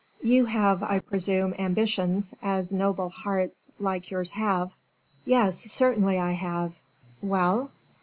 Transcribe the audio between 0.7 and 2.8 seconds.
I presume, ambitions, as